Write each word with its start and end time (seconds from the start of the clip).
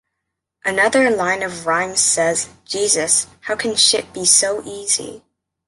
Another 0.65 1.11
line 1.11 1.43
of 1.43 1.67
rhymes 1.67 1.99
says 1.99 2.49
"Jesus, 2.65 3.27
how 3.41 3.55
can 3.55 3.75
shit 3.75 4.11
be 4.13 4.25
so 4.25 4.63
easy”? 4.65 5.21